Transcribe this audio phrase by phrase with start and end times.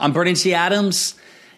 [0.00, 0.54] I'm Bernie C.
[0.54, 1.16] Adams,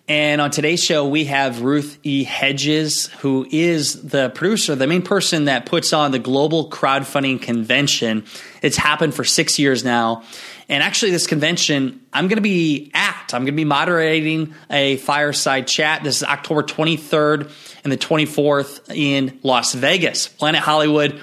[0.08, 2.24] and on today's show, we have Ruth E.
[2.24, 8.24] Hedges, who is the producer, the main person that puts on the Global Crowdfunding Convention.
[8.62, 10.22] It's happened for six years now.
[10.70, 13.34] And actually, this convention, I'm going to be at.
[13.34, 16.02] I'm going to be moderating a fireside chat.
[16.02, 17.52] This is October 23rd
[17.84, 21.20] and the 24th in Las Vegas, Planet Hollywood.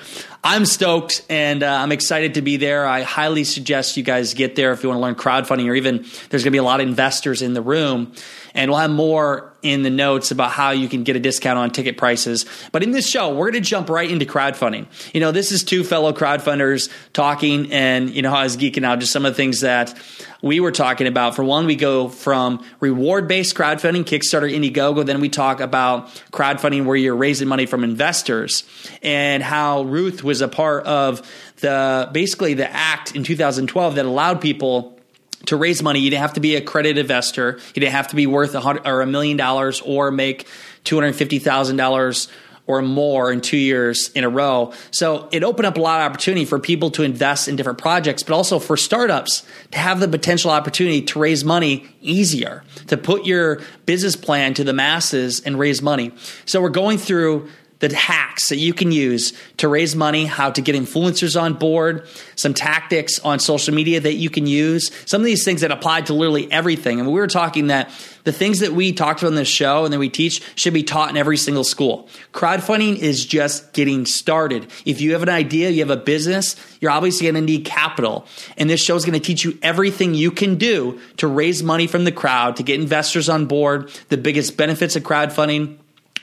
[0.50, 2.86] I'm stoked and uh, I'm excited to be there.
[2.88, 6.06] I highly suggest you guys get there if you want to learn crowdfunding, or even
[6.30, 8.14] there's going to be a lot of investors in the room.
[8.58, 11.70] And we'll have more in the notes about how you can get a discount on
[11.70, 12.46] ticket prices.
[12.72, 14.88] But in this show, we're going to jump right into crowdfunding.
[15.14, 18.84] You know, this is two fellow crowdfunders talking, and, you know, how I was geeking
[18.84, 19.94] out just some of the things that
[20.42, 21.36] we were talking about.
[21.36, 25.06] For one, we go from reward based crowdfunding, Kickstarter, Indiegogo.
[25.06, 28.64] Then we talk about crowdfunding where you're raising money from investors
[29.04, 31.22] and how Ruth was a part of
[31.58, 34.97] the basically the act in 2012 that allowed people
[35.46, 37.60] to raise money, you didn't have to be accredited investor.
[37.74, 40.48] You didn't have to be worth a hundred or a million dollars or make
[40.84, 42.28] two hundred fifty thousand dollars
[42.66, 44.74] or more in two years in a row.
[44.92, 48.24] So it opened up a lot of opportunity for people to invest in different projects,
[48.24, 53.26] but also for startups to have the potential opportunity to raise money easier, to put
[53.26, 56.12] your business plan to the masses and raise money.
[56.46, 57.50] So we're going through
[57.80, 62.08] the hacks that you can use to raise money, how to get influencers on board,
[62.36, 66.02] some tactics on social media that you can use, some of these things that apply
[66.02, 67.00] to literally everything.
[67.00, 67.92] And we were talking that
[68.24, 70.84] the things that we talked about on this show and that we teach should be
[70.84, 72.10] taught in every single school.
[72.34, 74.70] Crowdfunding is just getting started.
[74.86, 78.26] If you have an idea, you have a business, you're obviously going to need capital.
[78.58, 81.88] And this show is going to teach you everything you can do to raise money
[81.88, 85.78] from the crowd, to get investors on board, the biggest benefits of crowdfunding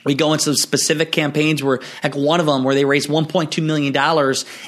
[0.05, 3.93] we go into specific campaigns where, like one of them, where they raised $1.2 million.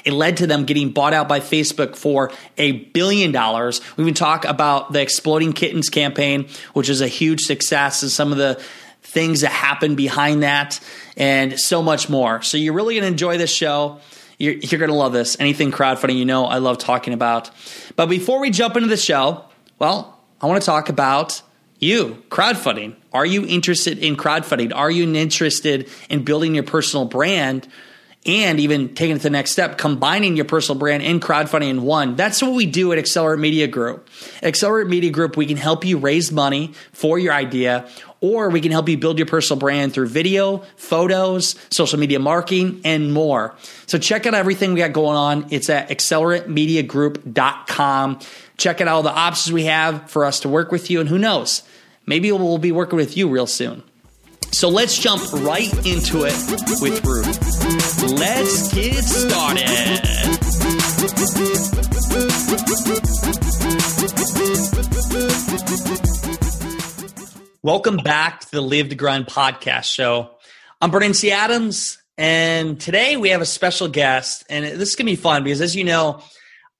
[0.03, 3.79] It led to them getting bought out by Facebook for a billion dollars.
[3.95, 8.31] We even talk about the Exploding Kittens campaign, which is a huge success, and some
[8.31, 8.61] of the
[9.03, 10.79] things that happen behind that,
[11.15, 12.41] and so much more.
[12.41, 13.99] So you're really going to enjoy this show.
[14.37, 15.39] You're, you're going to love this.
[15.39, 17.49] Anything crowdfunding, you know, I love talking about.
[17.95, 19.45] But before we jump into the show,
[19.79, 21.41] well, I want to talk about
[21.79, 22.95] you, crowdfunding.
[23.17, 24.71] Are you interested in crowdfunding?
[24.75, 27.67] Are you interested in building your personal brand
[28.27, 31.81] and even taking it to the next step, combining your personal brand and crowdfunding in
[31.81, 32.15] one?
[32.15, 34.07] That's what we do at Accelerate Media Group.
[34.43, 37.89] Accelerate Media Group, we can help you raise money for your idea
[38.21, 42.81] or we can help you build your personal brand through video, photos, social media marketing,
[42.85, 43.55] and more.
[43.87, 45.47] So check out everything we got going on.
[45.49, 48.19] It's at acceleratemediagroup.com.
[48.57, 50.99] Check out all the options we have for us to work with you.
[50.99, 51.63] And who knows,
[52.07, 53.83] maybe we'll be working with you real soon.
[54.51, 56.33] So let's jump right into it
[56.81, 58.11] with Ruth.
[58.17, 59.67] Let's get started.
[67.61, 70.31] Welcome back to the Live to Grind podcast show.
[70.81, 71.31] I'm C.
[71.31, 75.43] Adams, and today we have a special guest, and this is going to be fun
[75.43, 76.23] because, as you know,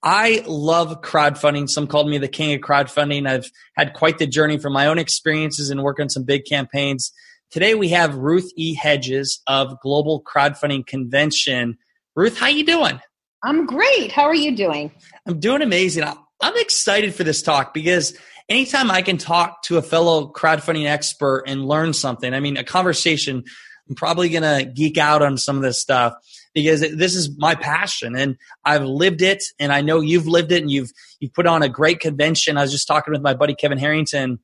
[0.09, 1.69] I love crowdfunding.
[1.69, 3.27] Some called me the king of crowdfunding.
[3.27, 7.11] I've had quite the journey from my own experiences and work on some big campaigns.
[7.51, 8.73] Today we have Ruth E.
[8.73, 11.77] Hedges of Global Crowdfunding Convention.
[12.15, 13.01] Ruth, how you doing?
[13.43, 14.13] I'm great.
[14.13, 14.93] How are you doing?
[15.27, 16.05] I'm doing amazing.
[16.05, 18.17] I'm excited for this talk because
[18.47, 22.63] anytime I can talk to a fellow crowdfunding expert and learn something, I mean, a
[22.63, 23.43] conversation,
[23.89, 26.13] I'm probably going to geek out on some of this stuff
[26.53, 30.61] because this is my passion and I've lived it and I know you've lived it
[30.61, 32.57] and you've you've put on a great convention.
[32.57, 34.39] I was just talking with my buddy Kevin Harrington.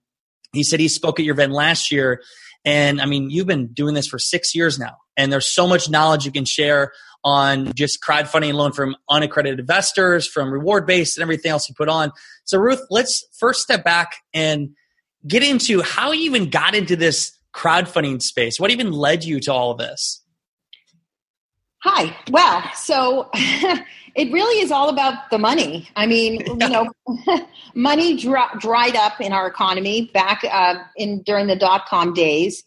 [0.53, 2.21] He said he spoke at your event last year
[2.65, 5.89] and I mean you've been doing this for 6 years now and there's so much
[5.89, 6.91] knowledge you can share
[7.25, 11.87] on just crowdfunding loan from unaccredited investors, from reward based and everything else you put
[11.87, 12.11] on.
[12.43, 14.71] So Ruth, let's first step back and
[15.25, 18.59] get into how you even got into this crowdfunding space.
[18.59, 20.22] What even led you to all of this?
[21.83, 22.15] Hi.
[22.31, 25.89] Well, so it really is all about the money.
[25.97, 26.89] I mean, you know,
[27.75, 32.63] money dri- dried up in our economy back uh, in during the dot com days.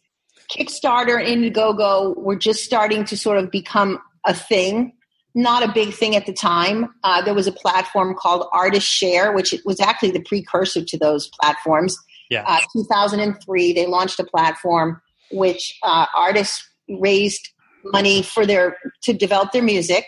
[0.54, 4.92] Kickstarter and Indiegogo were just starting to sort of become a thing,
[5.34, 6.92] not a big thing at the time.
[7.02, 11.96] Uh, there was a platform called ArtistShare, which was actually the precursor to those platforms.
[12.28, 12.44] Yeah.
[12.46, 15.00] Uh, 2003, they launched a platform
[15.32, 16.68] which uh, artists
[17.00, 17.48] raised
[17.84, 20.06] money for their to develop their music.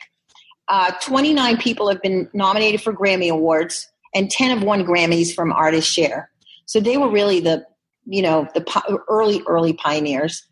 [0.69, 5.53] Uh, 29 people have been nominated for Grammy awards, and 10 have won Grammys from
[5.53, 6.26] ArtistShare.
[6.67, 7.65] So they were really the
[8.06, 10.47] you know the early early pioneers.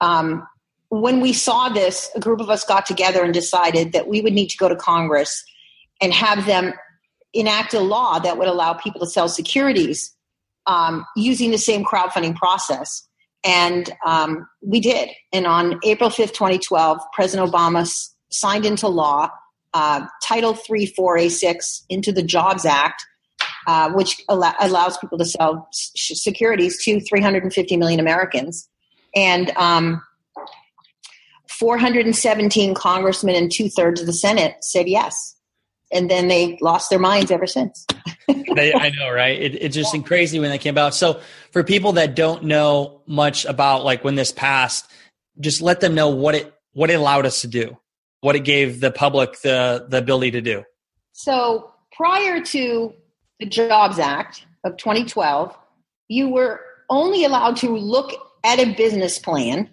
[0.00, 0.46] Um,
[0.88, 4.32] when we saw this, a group of us got together and decided that we would
[4.32, 5.44] need to go to Congress
[6.00, 6.74] and have them
[7.34, 10.14] enact a law that would allow people to sell securities
[10.66, 13.06] um, using the same crowdfunding process.
[13.46, 15.10] And um, we did.
[15.32, 19.30] And on April 5th, 2012, President Obama s- signed into law
[19.74, 23.04] uh, Title 3 4A6 into the Jobs Act,
[23.66, 28.68] uh, which al- allows people to sell sh- securities to 350 million Americans.
[29.14, 30.02] And um,
[31.50, 35.36] 417 congressmen and two thirds of the Senate said yes.
[35.92, 37.86] And then they lost their minds ever since.
[38.28, 39.40] they, I know, right?
[39.40, 40.02] It, it's just yeah.
[40.02, 40.94] crazy when they came out.
[40.94, 41.20] So,
[41.52, 44.90] for people that don't know much about like when this passed,
[45.40, 47.76] just let them know what it what it allowed us to do,
[48.20, 50.64] what it gave the public the the ability to do.
[51.12, 52.92] So, prior to
[53.38, 55.56] the Jobs Act of 2012,
[56.08, 58.12] you were only allowed to look
[58.44, 59.70] at a business plan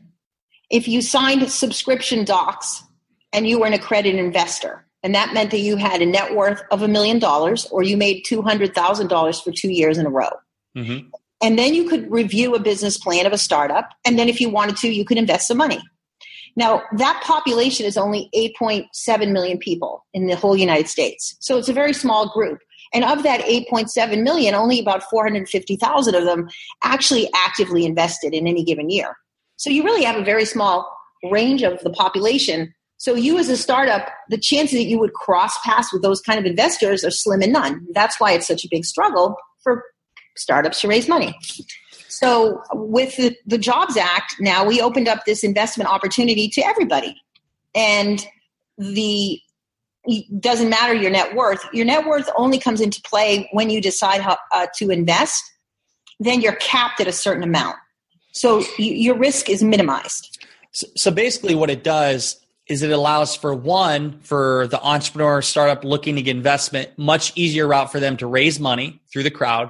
[0.69, 2.83] if you signed subscription docs
[3.31, 4.85] and you were an accredited investor.
[5.03, 7.97] And that meant that you had a net worth of a million dollars or you
[7.97, 10.29] made $200,000 for two years in a row.
[10.77, 11.09] Mm-hmm.
[11.41, 13.89] And then you could review a business plan of a startup.
[14.05, 15.81] And then if you wanted to, you could invest some money.
[16.55, 21.35] Now, that population is only 8.7 million people in the whole United States.
[21.39, 22.59] So it's a very small group.
[22.93, 26.47] And of that 8.7 million, only about 450,000 of them
[26.83, 29.17] actually actively invested in any given year.
[29.57, 30.95] So you really have a very small
[31.31, 32.73] range of the population.
[33.03, 36.39] So you as a startup, the chances that you would cross paths with those kind
[36.39, 37.85] of investors are slim and none.
[37.93, 39.83] That's why it's such a big struggle for
[40.37, 41.37] startups to raise money.
[42.07, 47.13] So with the, the Jobs Act, now we opened up this investment opportunity to everybody.
[47.75, 48.25] And
[48.77, 49.37] the
[50.39, 51.61] doesn't matter your net worth.
[51.73, 55.43] Your net worth only comes into play when you decide how, uh, to invest.
[56.21, 57.75] Then you're capped at a certain amount.
[58.31, 60.45] So your risk is minimized.
[60.71, 65.83] So, so basically, what it does is it allows for one for the entrepreneur startup
[65.83, 69.69] looking to get investment much easier route for them to raise money through the crowd.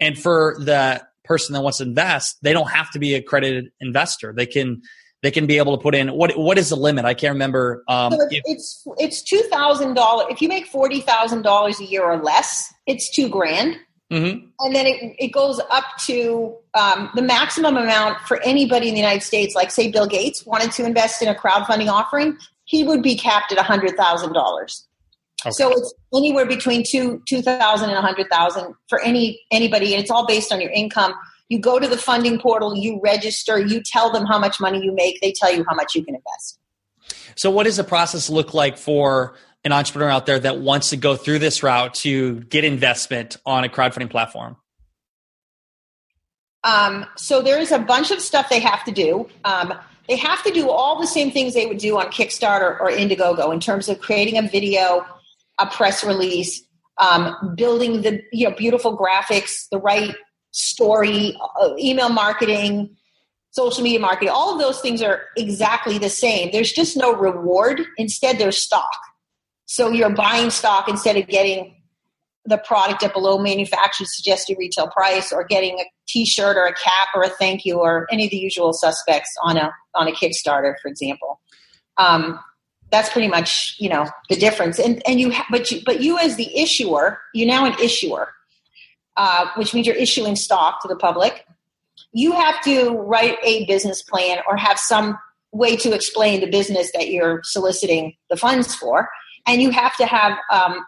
[0.00, 3.70] And for the person that wants to invest they don't have to be a accredited
[3.80, 4.32] investor.
[4.36, 4.82] They can
[5.22, 7.04] they can be able to put in what what is the limit?
[7.04, 12.04] I can't remember um, so it's, it's it's $2000 if you make $40000 a year
[12.04, 13.76] or less it's two grand
[14.10, 14.46] Mm-hmm.
[14.58, 19.00] And then it, it goes up to um, the maximum amount for anybody in the
[19.00, 23.02] United States, like say Bill Gates wanted to invest in a crowdfunding offering, he would
[23.02, 24.82] be capped at $100,000.
[25.42, 25.50] Okay.
[25.52, 30.02] So it's anywhere between two two thousand and a hundred thousand for any anybody, and
[30.02, 31.14] it's all based on your income.
[31.48, 34.92] You go to the funding portal, you register, you tell them how much money you
[34.92, 36.58] make, they tell you how much you can invest.
[37.36, 39.34] So, what does the process look like for
[39.64, 43.64] an entrepreneur out there that wants to go through this route to get investment on
[43.64, 44.56] a crowdfunding platform?
[46.64, 49.28] Um, so there's a bunch of stuff they have to do.
[49.44, 49.74] Um,
[50.08, 53.52] they have to do all the same things they would do on Kickstarter or Indiegogo
[53.52, 55.06] in terms of creating a video,
[55.58, 56.62] a press release,
[56.98, 60.14] um, building the you know beautiful graphics, the right
[60.50, 62.96] story, uh, email marketing,
[63.52, 64.30] social media marketing.
[64.30, 66.50] All of those things are exactly the same.
[66.52, 67.82] There's just no reward.
[67.96, 68.96] Instead, there's stock.
[69.70, 71.76] So you're buying stock instead of getting
[72.44, 77.06] the product at below manufacturer suggested retail price or getting a t-shirt or a cap
[77.14, 80.74] or a thank you or any of the usual suspects on a on a Kickstarter,
[80.82, 81.40] for example.
[81.98, 82.40] Um,
[82.90, 84.80] that's pretty much you know the difference.
[84.80, 88.32] And and you ha- but you but you as the issuer, you're now an issuer,
[89.16, 91.46] uh, which means you're issuing stock to the public.
[92.12, 95.16] You have to write a business plan or have some
[95.52, 99.08] way to explain the business that you're soliciting the funds for
[99.46, 100.84] and you have to have um,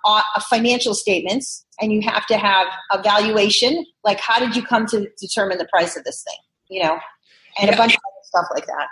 [0.49, 5.09] financial statements and you have to have a valuation like how did you come to
[5.21, 6.37] determine the price of this thing
[6.73, 6.99] you know?
[7.59, 7.75] And yeah.
[7.75, 8.88] a bunch of stuff like that.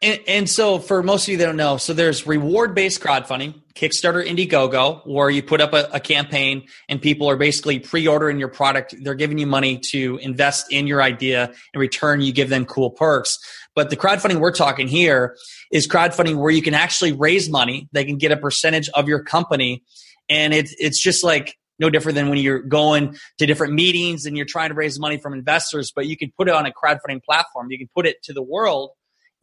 [0.00, 3.60] And, and, so for most of you that don't know so there's reward based crowdfunding
[3.74, 8.48] kickstarter indiegogo where you put up a, a campaign and people are basically pre-ordering your
[8.48, 8.94] product.
[9.02, 11.52] They're giving you money to invest in your idea.
[11.74, 13.38] In return you give them cool perks
[13.78, 15.36] but the crowdfunding we're talking here
[15.70, 17.88] is crowdfunding where you can actually raise money.
[17.92, 19.84] They can get a percentage of your company.
[20.28, 24.36] And it's it's just like no different than when you're going to different meetings and
[24.36, 27.22] you're trying to raise money from investors, but you can put it on a crowdfunding
[27.22, 27.70] platform.
[27.70, 28.90] You can put it to the world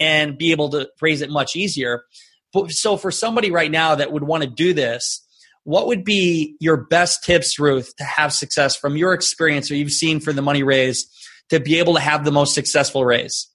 [0.01, 2.03] and be able to raise it much easier.
[2.51, 5.25] But, So for somebody right now that would want to do this,
[5.63, 9.93] what would be your best tips, Ruth, to have success from your experience or you've
[9.93, 11.09] seen for the money raise
[11.51, 13.47] to be able to have the most successful raise?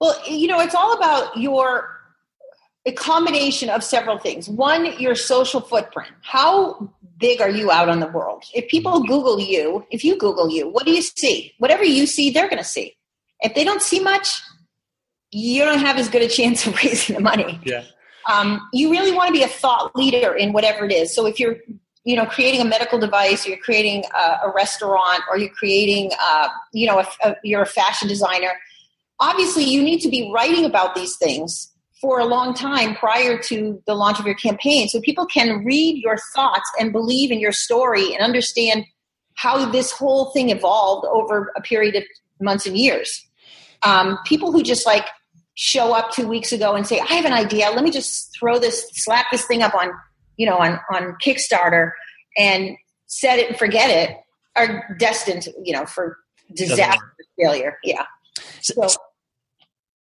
[0.00, 1.98] Well, you know, it's all about your
[2.86, 4.48] a combination of several things.
[4.48, 6.10] One, your social footprint.
[6.22, 8.44] How big are you out on the world?
[8.54, 11.52] If people Google you, if you Google you, what do you see?
[11.58, 12.96] Whatever you see, they're going to see.
[13.40, 14.40] If they don't see much,
[15.30, 17.60] you don't have as good a chance of raising the money.
[17.64, 17.84] Yeah.
[18.32, 21.14] Um, you really want to be a thought leader in whatever it is.
[21.14, 21.56] So if you're,
[22.04, 26.12] you know, creating a medical device, or you're creating a, a restaurant, or you're creating,
[26.20, 28.52] uh, you know, a, a, you're a fashion designer.
[29.20, 33.82] Obviously, you need to be writing about these things for a long time prior to
[33.86, 37.52] the launch of your campaign so people can read your thoughts and believe in your
[37.52, 38.84] story and understand
[39.34, 42.04] how this whole thing evolved over a period of
[42.40, 43.24] months and years.
[43.82, 45.06] Um, people who just like
[45.54, 47.70] show up two weeks ago and say i have an idea.
[47.70, 49.90] Let me just throw this slap this thing up on
[50.36, 51.90] you know on on kickstarter
[52.36, 54.16] and set it and forget it
[54.54, 56.16] are destined you know for
[56.54, 57.00] disaster
[57.40, 57.78] failure.
[57.82, 58.04] Yeah.
[58.60, 58.96] So so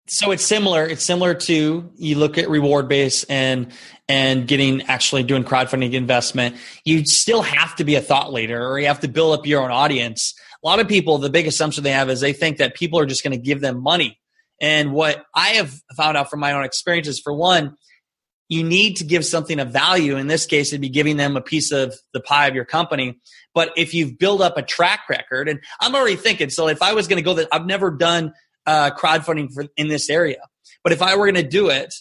[0.06, 3.72] it's similar it's similar to you look at reward base and
[4.08, 6.56] and getting actually doing crowdfunding investment.
[6.84, 9.62] You still have to be a thought leader or you have to build up your
[9.62, 10.34] own audience.
[10.62, 13.06] A lot of people the big assumption they have is they think that people are
[13.06, 14.20] just going to give them money.
[14.60, 17.76] And what i have found out from my own experiences for one
[18.50, 20.16] you need to give something of value.
[20.16, 23.18] In this case it'd be giving them a piece of the pie of your company.
[23.54, 26.92] But if you've built up a track record and i'm already thinking so if i
[26.92, 28.34] was going to go that i've never done
[28.66, 30.42] uh, crowdfunding for, in this area.
[30.82, 31.94] But if I were going to do it,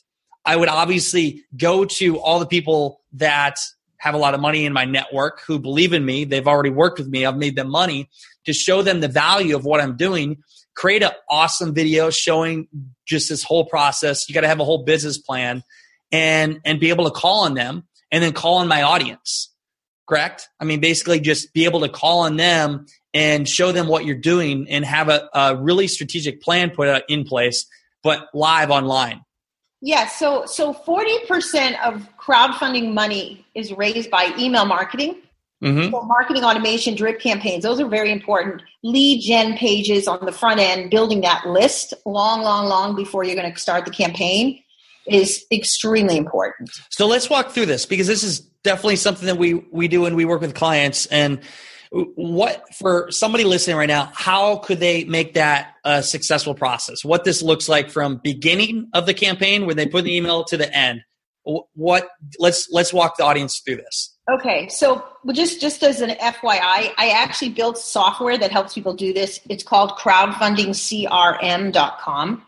[0.46, 3.58] I would obviously go to all the people that
[3.98, 6.26] have a lot of money in my network who believe in me.
[6.26, 7.26] They've already worked with me.
[7.26, 8.10] I've made them money
[8.46, 10.44] to show them the value of what I'm doing.
[10.76, 12.68] Create an awesome video showing
[13.06, 14.28] just this whole process.
[14.28, 15.64] You got to have a whole business plan
[16.12, 19.54] and and be able to call on them and then call on my audience.
[20.08, 20.50] Correct?
[20.60, 24.16] I mean, basically just be able to call on them and show them what you're
[24.16, 27.66] doing and have a, a really strategic plan put in place,
[28.02, 29.22] but live online.
[29.82, 35.22] Yeah, so so 40% of crowdfunding money is raised by email marketing.
[35.62, 35.92] Mm-hmm.
[35.92, 38.62] So marketing automation, drip campaigns, those are very important.
[38.82, 43.36] Lead gen pages on the front end, building that list long, long, long before you're
[43.36, 44.62] going to start the campaign
[45.06, 46.70] is extremely important.
[46.90, 50.16] So let's walk through this because this is definitely something that we we do when
[50.16, 51.40] we work with clients and
[51.94, 57.06] what for somebody listening right now how could they make that a successful process?
[57.06, 60.58] What this looks like from beginning of the campaign when they put the email to
[60.58, 61.04] the end.
[61.44, 62.10] What
[62.40, 64.18] let's let's walk the audience through this.
[64.32, 69.14] Okay so just just as an fyi i actually built software that helps people do
[69.14, 69.40] this.
[69.50, 72.44] It's called crowdfundingcrm.com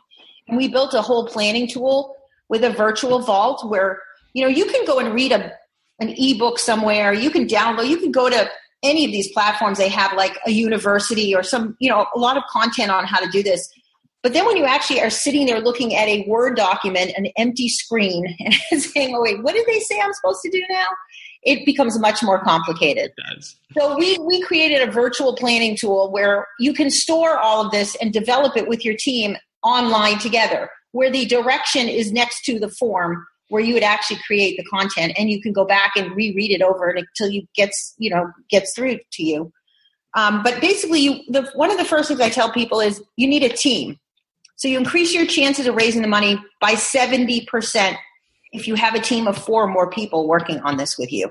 [0.47, 2.15] and we built a whole planning tool
[2.49, 4.01] with a virtual vault where
[4.33, 5.51] you know you can go and read a
[5.99, 7.13] an ebook somewhere.
[7.13, 8.49] You can download you can go to
[8.83, 12.37] any of these platforms they have like a university or some you know a lot
[12.37, 13.69] of content on how to do this.
[14.23, 17.69] But then when you actually are sitting there looking at a word document an empty
[17.69, 18.35] screen
[18.71, 20.87] and saying oh wait what did they say i'm supposed to do now?
[21.45, 23.11] it becomes much more complicated.
[23.77, 27.95] So we we created a virtual planning tool where you can store all of this
[28.01, 32.69] and develop it with your team online together where the direction is next to the
[32.69, 36.51] form where you would actually create the content and you can go back and reread
[36.51, 39.51] it over until you gets you know gets through to you.
[40.15, 43.27] Um, but basically you, the, one of the first things i tell people is you
[43.27, 43.99] need a team.
[44.55, 47.97] So you increase your chances of raising the money by 70%
[48.53, 51.29] if you have a team of four or more people working on this with you.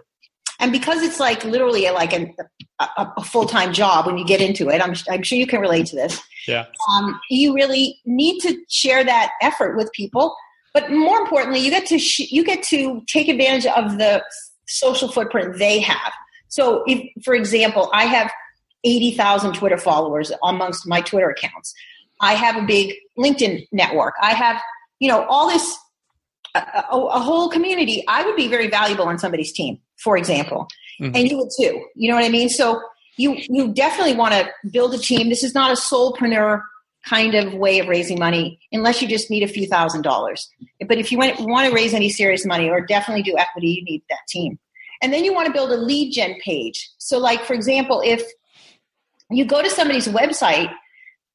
[0.61, 2.31] And because it's like literally like a,
[2.79, 5.87] a, a full-time job when you get into it I'm, I'm sure you can relate
[5.87, 6.21] to this.
[6.47, 6.67] Yeah.
[6.91, 10.37] Um, you really need to share that effort with people
[10.75, 14.23] but more importantly you get to sh- you get to take advantage of the
[14.67, 16.13] social footprint they have.
[16.49, 18.31] So if for example i have
[18.85, 21.73] 80,000 twitter followers amongst my twitter accounts.
[22.21, 24.15] I have a big linkedin network.
[24.21, 24.61] I have
[24.99, 25.79] you know all this
[26.55, 26.61] a,
[26.93, 28.05] a, a whole community.
[28.07, 30.69] I would be very valuable on somebody's team for example.
[31.01, 31.17] Mm-hmm.
[31.17, 31.85] and you would too.
[31.97, 32.49] You know what i mean?
[32.49, 32.81] So
[33.17, 35.29] you you definitely want to build a team.
[35.29, 36.63] This is not a solopreneur
[37.09, 40.49] kind of way of raising money unless you just need a few thousand dollars.
[40.87, 44.03] But if you want, to raise any serious money or definitely do equity, you need
[44.11, 44.59] that team.
[45.03, 46.91] And then you want to build a lead gen page.
[46.99, 48.23] So, like, for example, if
[49.31, 50.73] you go to somebody's website,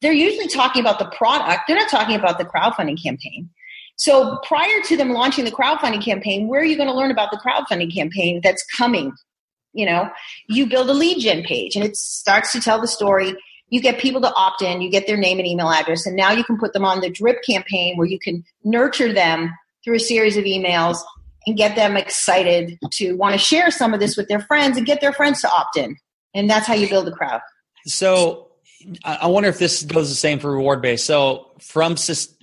[0.02, 3.50] they're usually talking about the product, they're not talking about the crowdfunding campaign.
[3.96, 7.32] So, prior to them launching the crowdfunding campaign, where are you going to learn about
[7.32, 9.14] the crowdfunding campaign that's coming?
[9.74, 10.10] You know,
[10.48, 13.36] you build a lead gen page and it starts to tell the story
[13.70, 16.32] you get people to opt in, you get their name and email address, and now
[16.32, 20.00] you can put them on the drip campaign where you can nurture them through a
[20.00, 20.98] series of emails
[21.48, 24.86] and get them excited to want to share some of this with their friends and
[24.86, 25.96] get their friends to opt in.
[26.34, 27.42] And that's how you build a crowd.
[27.86, 28.50] So
[29.04, 31.06] I wonder if this goes the same for reward based.
[31.06, 31.96] So from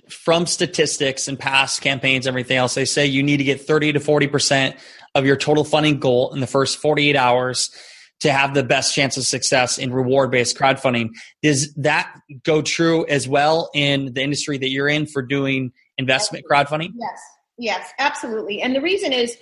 [0.09, 3.99] from statistics and past campaigns, everything else, they say you need to get 30 to
[3.99, 4.75] 40 percent
[5.15, 7.71] of your total funding goal in the first 48 hours
[8.19, 11.09] to have the best chance of success in reward based crowdfunding.
[11.43, 16.45] Does that go true as well in the industry that you're in for doing investment
[16.49, 16.91] crowdfunding?
[16.95, 17.21] Yes,
[17.57, 18.61] yes, absolutely.
[18.61, 19.37] And the reason is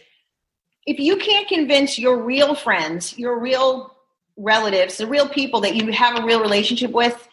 [0.85, 3.95] if you can't convince your real friends, your real
[4.37, 7.27] relatives, the real people that you have a real relationship with,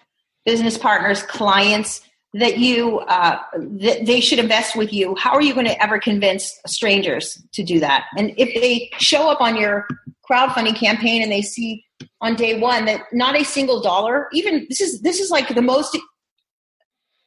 [0.45, 2.01] business partners, clients,
[2.35, 5.99] that you uh, that they should invest with you how are you going to ever
[5.99, 9.87] convince strangers to do that and if they show up on your
[10.29, 11.85] crowdfunding campaign and they see
[12.21, 15.63] on day one that not a single dollar even this is this is like the
[15.63, 15.99] most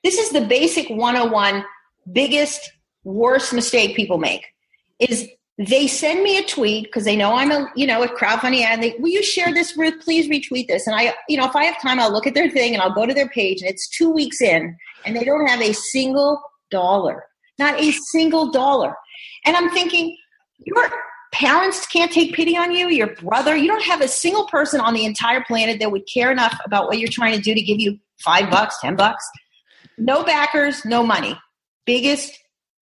[0.03, 1.63] this is the basic 101
[2.11, 2.71] biggest
[3.03, 4.45] worst mistake people make
[4.99, 8.61] is they send me a tweet because they know I'm a you know a crowdfunding
[8.61, 8.73] ad.
[8.73, 10.03] And they, will you share this, Ruth?
[10.03, 10.85] Please retweet this.
[10.85, 12.93] And I, you know, if I have time, I'll look at their thing and I'll
[12.93, 13.61] go to their page.
[13.61, 17.25] And it's two weeks in, and they don't have a single dollar,
[17.59, 18.95] not a single dollar.
[19.45, 20.17] And I'm thinking,
[20.59, 20.89] your
[21.31, 22.89] parents can't take pity on you.
[22.89, 26.31] Your brother, you don't have a single person on the entire planet that would care
[26.31, 29.23] enough about what you're trying to do to give you five bucks, ten bucks.
[29.97, 31.37] No backers, no money.
[31.85, 32.37] Biggest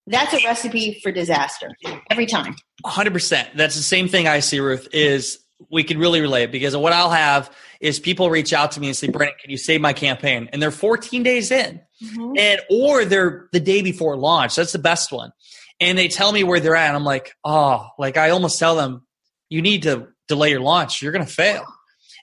[0.06, 1.70] that's a recipe for disaster
[2.10, 2.54] every time
[2.84, 5.38] 100% that's the same thing i see ruth is
[5.70, 7.50] we can really relate because what i'll have
[7.80, 10.60] is people reach out to me and say brandon can you save my campaign and
[10.60, 12.34] they're 14 days in mm-hmm.
[12.36, 15.32] and or they're the day before launch that's the best one
[15.80, 18.76] and they tell me where they're at and i'm like oh like i almost tell
[18.76, 19.06] them
[19.48, 21.66] you need to delay your launch you're going to fail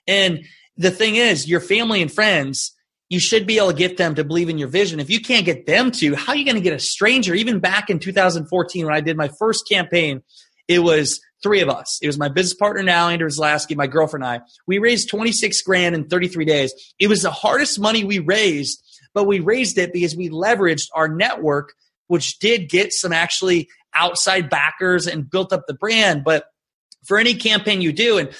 [0.06, 0.44] and
[0.76, 2.74] the thing is your family and friends
[3.12, 4.98] you should be able to get them to believe in your vision.
[4.98, 7.34] If you can't get them to, how are you going to get a stranger?
[7.34, 10.22] Even back in 2014, when I did my first campaign,
[10.66, 11.98] it was three of us.
[12.00, 14.46] It was my business partner now, Andrew Zlasky, my girlfriend and I.
[14.66, 16.72] We raised 26 grand in 33 days.
[16.98, 18.82] It was the hardest money we raised,
[19.14, 21.74] but we raised it because we leveraged our network,
[22.06, 26.24] which did get some actually outside backers and built up the brand.
[26.24, 26.44] But
[27.04, 28.30] for any campaign you do, and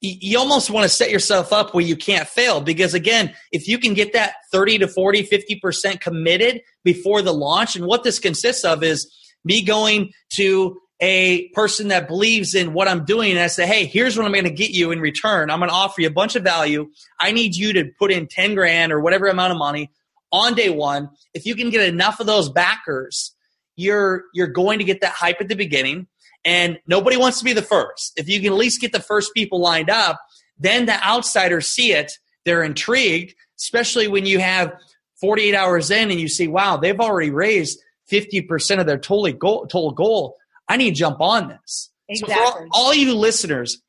[0.00, 3.78] you almost want to set yourself up where you can't fail because again if you
[3.78, 8.64] can get that 30 to 40 50% committed before the launch and what this consists
[8.64, 13.46] of is me going to a person that believes in what i'm doing and i
[13.46, 16.00] say hey here's what i'm going to get you in return i'm going to offer
[16.00, 19.26] you a bunch of value i need you to put in 10 grand or whatever
[19.26, 19.90] amount of money
[20.32, 23.34] on day one if you can get enough of those backers
[23.76, 26.06] you're you're going to get that hype at the beginning
[26.44, 28.12] and nobody wants to be the first.
[28.16, 30.20] If you can at least get the first people lined up,
[30.58, 32.12] then the outsiders see it.
[32.44, 34.72] They're intrigued, especially when you have
[35.20, 37.78] 48 hours in and you see, wow, they've already raised
[38.10, 39.66] 50% of their total goal.
[39.66, 40.36] Total goal.
[40.68, 41.90] I need to jump on this.
[42.08, 42.34] Exactly.
[42.34, 43.82] So for all, all you listeners,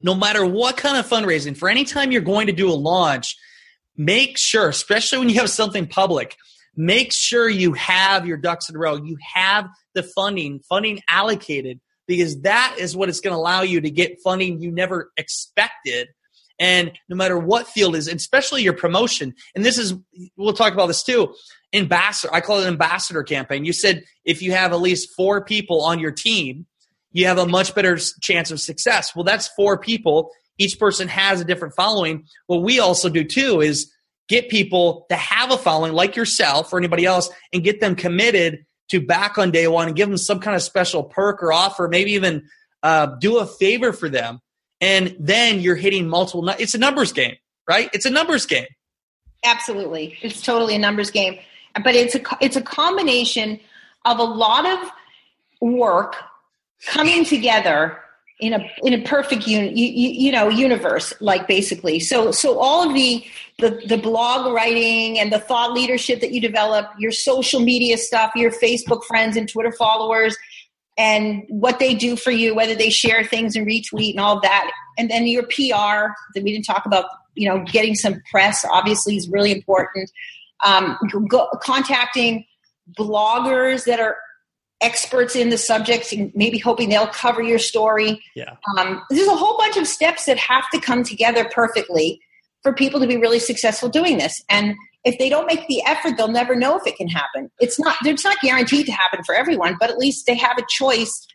[0.00, 3.36] no matter what kind of fundraising, for any time you're going to do a launch,
[3.96, 6.36] make sure, especially when you have something public,
[6.76, 8.96] make sure you have your ducks in a row.
[8.96, 13.80] You have the funding, funding allocated, because that is what is going to allow you
[13.80, 16.08] to get funding you never expected.
[16.58, 19.94] And no matter what field is, especially your promotion, and this is,
[20.36, 21.34] we'll talk about this too.
[21.72, 23.64] Ambassador, I call it ambassador campaign.
[23.64, 26.66] You said if you have at least four people on your team,
[27.12, 29.14] you have a much better chance of success.
[29.14, 30.30] Well, that's four people.
[30.58, 32.24] Each person has a different following.
[32.46, 33.92] What we also do too is
[34.28, 38.64] get people to have a following like yourself or anybody else and get them committed
[38.88, 41.88] to back on day one and give them some kind of special perk or offer,
[41.88, 42.44] maybe even
[42.82, 44.40] uh, do a favor for them.
[44.80, 46.48] And then you're hitting multiple.
[46.50, 47.36] It's a numbers game,
[47.68, 47.88] right?
[47.92, 48.66] It's a numbers game.
[49.44, 51.38] Absolutely, it's totally a numbers game.
[51.82, 53.60] But it's a it's a combination
[54.04, 54.90] of a lot of
[55.60, 56.16] work
[56.86, 57.98] coming together
[58.38, 61.98] in a in a perfect un, you, you, know universe like basically.
[62.00, 63.24] So so all of the,
[63.58, 68.32] the the blog writing and the thought leadership that you develop your social media stuff
[68.36, 70.36] your facebook friends and twitter followers
[70.98, 74.70] and what they do for you whether they share things and retweet and all that
[74.98, 79.16] and then your pr that we didn't talk about you know getting some press obviously
[79.16, 80.10] is really important.
[80.64, 82.44] Um, go, contacting
[82.98, 84.16] bloggers that are
[84.80, 88.22] experts in the subject and maybe hoping they'll cover your story.
[88.34, 88.56] Yeah.
[88.76, 92.20] Um, there's a whole bunch of steps that have to come together perfectly
[92.62, 94.42] for people to be really successful doing this.
[94.50, 97.50] And if they don't make the effort, they'll never know if it can happen.
[97.60, 100.64] It's not it's not guaranteed to happen for everyone, but at least they have a
[100.68, 101.26] choice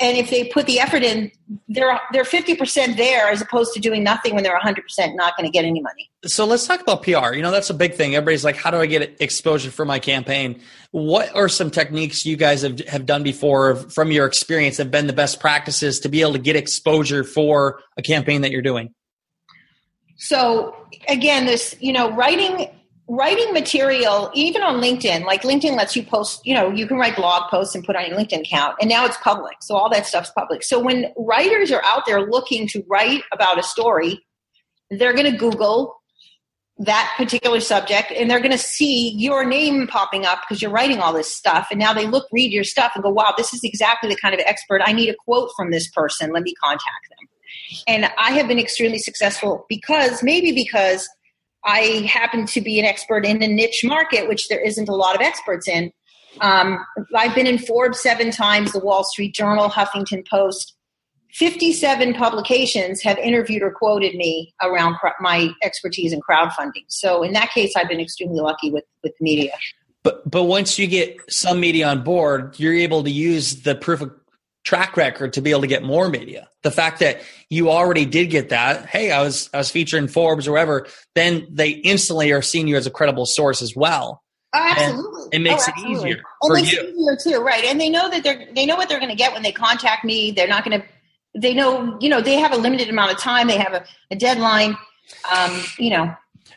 [0.00, 1.30] and if they put the effort in
[1.68, 4.76] they're they're 50% there as opposed to doing nothing when they're 100%
[5.14, 6.10] not going to get any money.
[6.26, 8.14] So let's talk about pr you know that's a big thing.
[8.14, 10.60] Everybody's like how do i get exposure for my campaign?
[10.90, 15.06] What are some techniques you guys have, have done before from your experience have been
[15.06, 18.94] the best practices to be able to get exposure for a campaign that you're doing?
[20.16, 20.76] So
[21.08, 22.70] again, this you know writing
[23.10, 27.16] writing material even on linkedin like linkedin lets you post you know you can write
[27.16, 30.06] blog posts and put on your linkedin account and now it's public so all that
[30.06, 30.62] stuff's public.
[30.62, 34.24] So when writers are out there looking to write about a story
[34.90, 35.96] they're going to google
[36.78, 41.00] that particular subject and they're going to see your name popping up because you're writing
[41.00, 43.64] all this stuff and now they look read your stuff and go wow this is
[43.64, 44.82] exactly the kind of expert.
[44.84, 46.32] I need a quote from this person.
[46.32, 47.84] Let me contact them.
[47.88, 51.08] And i have been extremely successful because maybe because
[51.64, 55.14] I happen to be an expert in a niche market, which there isn't a lot
[55.14, 55.92] of experts in.
[56.40, 56.78] Um,
[57.14, 60.74] I've been in Forbes seven times, the Wall Street Journal, Huffington Post.
[61.32, 66.84] 57 publications have interviewed or quoted me around my expertise in crowdfunding.
[66.88, 69.52] So in that case, I've been extremely lucky with, with media.
[70.02, 74.00] But but once you get some media on board, you're able to use the proof
[74.00, 74.19] of
[74.64, 76.48] track record to be able to get more media.
[76.62, 80.08] The fact that you already did get that, hey, I was I was featured in
[80.08, 84.22] Forbes or whatever, then they instantly are seeing you as a credible source as well.
[84.52, 85.22] Oh, absolutely.
[85.32, 86.80] And it makes oh, it easier it makes you.
[86.80, 87.64] It easier too, right?
[87.64, 90.04] And they know that they're they know what they're going to get when they contact
[90.04, 90.32] me.
[90.32, 90.86] They're not going to.
[91.32, 93.46] They know, you know, they have a limited amount of time.
[93.46, 94.76] They have a, a deadline.
[95.32, 96.12] Um, you know,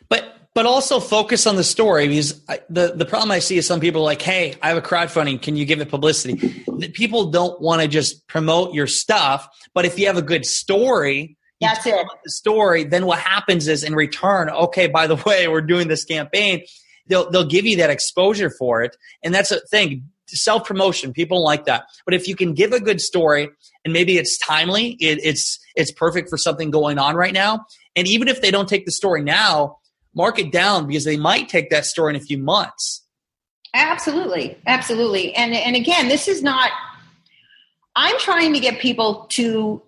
[0.10, 3.66] but but also focus on the story because I, the the problem I see is
[3.66, 6.64] some people are like, hey, I have a crowdfunding, can you give it publicity?
[6.94, 11.38] People don't want to just promote your stuff, but if you have a good story,
[11.60, 12.06] that's it.
[12.24, 16.06] The story, then what happens is in return, okay, by the way, we're doing this
[16.06, 16.64] campaign.
[17.08, 20.10] They'll they'll give you that exposure for it, and that's a thing.
[20.28, 21.84] Self promotion, people like that.
[22.06, 23.50] But if you can give a good story,
[23.84, 27.66] and maybe it's timely, it, it's it's perfect for something going on right now.
[27.96, 29.78] And even if they don't take the story now,
[30.16, 33.04] mark it down because they might take that store in a few months.
[33.74, 35.34] Absolutely, absolutely.
[35.36, 36.72] And and again, this is not.
[37.96, 39.82] I'm trying to get people to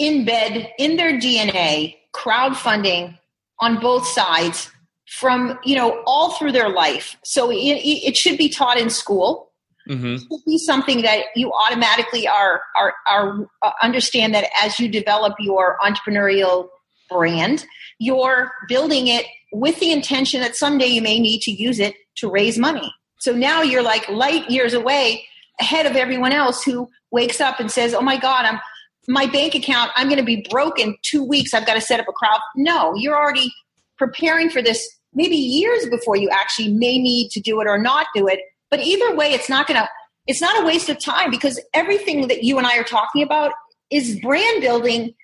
[0.00, 3.18] embed in their DNA crowdfunding
[3.60, 4.70] on both sides
[5.08, 7.16] from you know all through their life.
[7.24, 9.50] So it, it should be taught in school.
[9.88, 10.14] Mm-hmm.
[10.14, 14.88] It should be something that you automatically are are are uh, understand that as you
[14.88, 16.68] develop your entrepreneurial
[17.10, 17.64] brand,
[17.98, 22.30] you're building it with the intention that someday you may need to use it to
[22.30, 22.92] raise money.
[23.18, 25.24] So now you're like light years away
[25.60, 28.60] ahead of everyone else who wakes up and says, "Oh my God, I'm
[29.08, 29.92] my bank account.
[29.96, 31.54] I'm going to be broke in two weeks.
[31.54, 33.50] I've got to set up a crowd." No, you're already
[33.96, 38.08] preparing for this maybe years before you actually may need to do it or not
[38.14, 38.40] do it.
[38.70, 39.88] But either way, it's not going to.
[40.26, 43.52] It's not a waste of time because everything that you and I are talking about
[43.90, 45.14] is brand building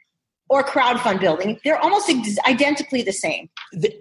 [0.50, 1.58] or crowdfund building.
[1.64, 2.10] They're almost
[2.46, 3.48] identically the same.
[3.72, 3.94] The,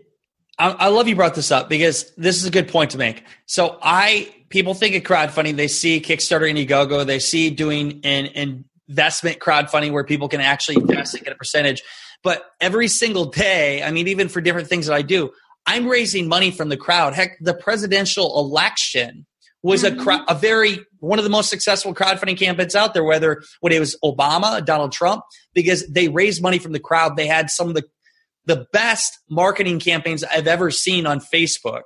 [0.58, 3.24] I, I love you brought this up because this is a good point to make.
[3.46, 8.26] So I people think of crowdfunding, they see Kickstarter, Indiegogo, they see doing an
[8.90, 11.84] investment crowdfunding where people can actually invest and get a percentage.
[12.24, 15.30] But every single day, I mean, even for different things that I do,
[15.68, 17.14] I'm raising money from the crowd.
[17.14, 19.28] Heck, the presidential election
[19.62, 20.10] was mm-hmm.
[20.10, 23.04] a, a very one of the most successful crowdfunding campaigns out there.
[23.04, 27.18] Whether when it was Obama, Donald Trump, because they raised money from the crowd.
[27.18, 27.84] They had some of the
[28.46, 31.84] the best marketing campaigns I've ever seen on Facebook,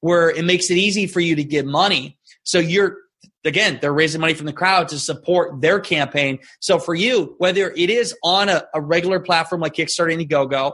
[0.00, 2.18] where it makes it easy for you to get money.
[2.42, 2.98] So you're
[3.44, 6.38] again, they're raising money from the crowd to support their campaign.
[6.60, 10.72] So for you, whether it is on a, a regular platform like Kickstarter, Indiegogo,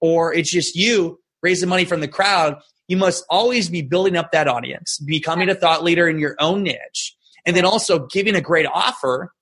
[0.00, 4.32] or it's just you raising money from the crowd, you must always be building up
[4.32, 7.14] that audience, becoming a thought leader in your own niche,
[7.46, 9.32] and then also giving a great offer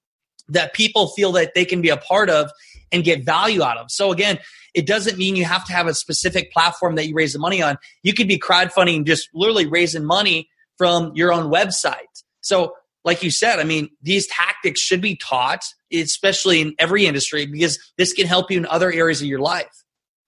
[0.49, 2.51] that people feel that they can be a part of
[2.93, 3.87] and get value out of.
[3.91, 4.39] So again,
[4.75, 7.63] it doesn't mean you have to have a specific platform that you raise the money
[7.63, 7.79] on.
[8.03, 12.23] You could be crowdfunding, just literally raising money from your own website.
[12.43, 17.47] So like you said, I mean, these tactics should be taught, especially in every industry,
[17.47, 19.71] because this can help you in other areas of your life.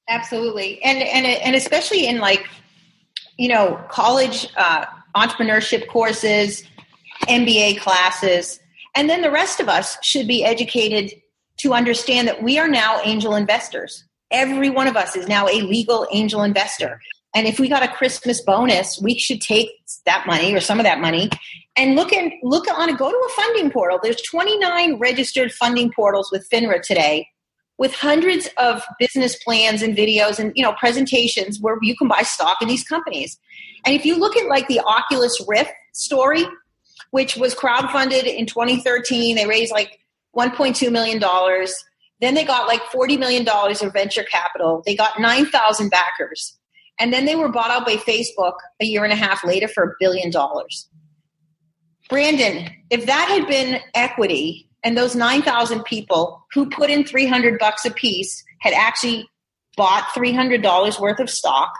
[0.09, 2.48] Absolutely, and and and especially in like
[3.38, 4.85] you know, college uh,
[5.16, 6.64] entrepreneurship courses,
[7.22, 8.61] MBA classes,
[8.94, 11.12] and then the rest of us should be educated
[11.59, 14.05] to understand that we are now angel investors.
[14.31, 17.01] Every one of us is now a legal angel investor.
[17.35, 19.70] And if we got a Christmas bonus, we should take
[20.07, 21.31] that money or some of that money
[21.77, 24.01] and look and look on a Go to a funding portal.
[24.03, 27.29] There's 29 registered funding portals with FINRA today
[27.79, 32.23] with hundreds of business plans and videos and you know presentations where you can buy
[32.23, 33.38] stock in these companies.
[33.87, 36.45] And if you look at like the Oculus Rift story,
[37.11, 40.01] which was crowdfunded in 2013, they raised like
[40.37, 41.85] 1.2 million dollars.
[42.21, 44.83] Then they got like 40 million dollars of venture capital.
[44.85, 46.59] They got 9,000 backers.
[46.99, 49.85] And then they were bought out by Facebook a year and a half later for
[49.85, 50.88] a billion dollars.
[52.09, 57.85] Brandon, if that had been equity and those 9,000 people who put in 300 bucks
[57.85, 59.29] a piece had actually
[59.77, 61.75] bought $300 worth of stock,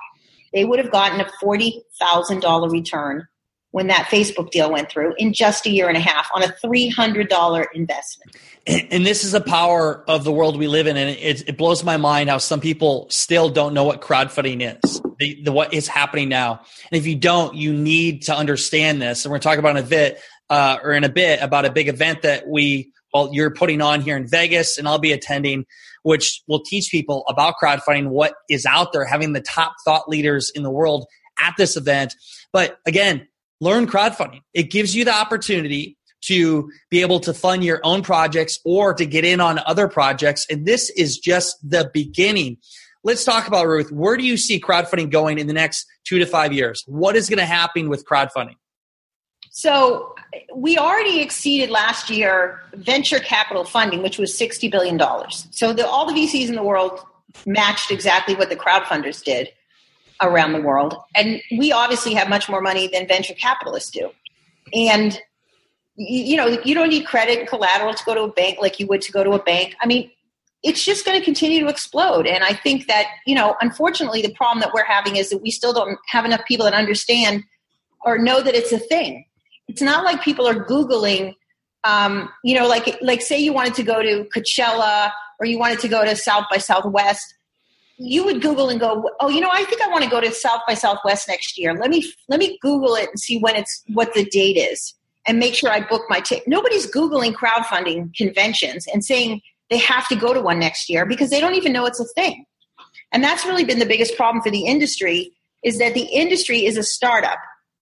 [0.53, 3.27] they would have gotten a $40,000 return
[3.71, 6.49] when that Facebook deal went through in just a year and a half on a
[6.65, 8.37] $300 investment.
[8.67, 10.97] And this is the power of the world we live in.
[10.97, 15.03] And it, it blows my mind how some people still don't know what crowdfunding is,
[15.19, 16.61] the, the, what is happening now.
[16.91, 19.25] And if you don't, you need to understand this.
[19.25, 21.73] And we're talking about it in a bit, uh, or in a bit about a
[21.73, 25.67] big event that we, well, you're putting on here in Vegas and I'll be attending,
[26.03, 30.51] which will teach people about crowdfunding, what is out there, having the top thought leaders
[30.55, 31.07] in the world
[31.41, 32.15] at this event.
[32.53, 33.29] But again,
[33.61, 34.41] learn crowdfunding.
[34.55, 39.07] It gives you the opportunity to be able to fund your own projects or to
[39.07, 40.47] get in on other projects.
[40.51, 42.59] And this is just the beginning.
[43.05, 43.93] Let's talk about Ruth.
[43.93, 46.83] Where do you see crowdfunding going in the next two to five years?
[46.87, 48.57] What is going to happen with crowdfunding?
[49.51, 50.15] So,
[50.55, 55.01] we already exceeded last year venture capital funding, which was $60 billion.
[55.51, 57.01] So, the, all the VCs in the world
[57.47, 59.51] matched exactly what the crowdfunders did
[60.21, 60.97] around the world.
[61.15, 64.11] And we obviously have much more money than venture capitalists do.
[64.75, 65.21] And
[65.99, 68.87] you know, you don't need credit and collateral to go to a bank like you
[68.87, 69.75] would to go to a bank.
[69.81, 70.11] I mean,
[70.63, 72.27] it's just going to continue to explode.
[72.27, 75.51] And I think that, you know, unfortunately, the problem that we're having is that we
[75.51, 77.45] still don't have enough people that understand
[78.05, 79.25] or know that it's a thing.
[79.69, 81.35] It's not like people are Googling,
[81.85, 85.79] um, you know, like, like say you wanted to go to Coachella or you wanted
[85.81, 87.35] to go to South by Southwest
[87.99, 90.33] you would Google and go, oh, you know, I think I want to go to
[90.33, 91.75] South by Southwest next year.
[91.75, 94.95] Let me let me Google it and see when it's what the date is,
[95.27, 96.47] and make sure I book my ticket.
[96.47, 101.31] Nobody's Googling crowdfunding conventions and saying they have to go to one next year because
[101.31, 102.47] they don't even know it's a thing.
[103.11, 105.33] And that's really been the biggest problem for the industry
[105.65, 107.39] is that the industry is a startup.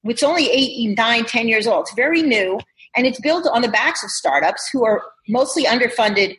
[0.08, 1.82] It's only eight, nine, ten years old.
[1.82, 2.58] It's very new,
[2.94, 6.36] and it's built on the backs of startups who are mostly underfunded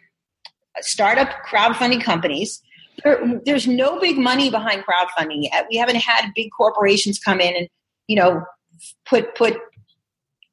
[0.82, 2.62] startup crowdfunding companies
[3.04, 5.68] there, there's no big money behind crowdfunding yet.
[5.70, 7.68] We haven't had big corporations come in and
[8.08, 8.44] you know
[9.06, 9.58] put put